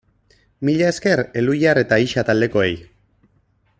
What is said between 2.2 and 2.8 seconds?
taldekoei!